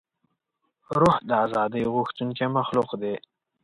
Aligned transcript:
روح 0.99 1.15
د 1.29 1.31
ازادۍ 1.45 1.83
غوښتونکی 1.93 2.45
مخلوق 2.57 2.89
دی. 3.01 3.15